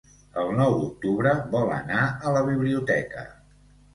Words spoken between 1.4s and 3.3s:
vol anar a la biblioteca.